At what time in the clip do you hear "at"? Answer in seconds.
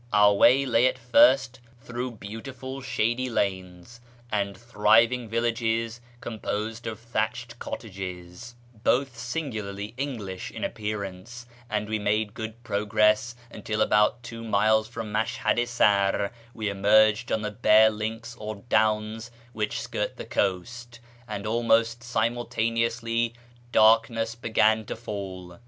0.87-0.97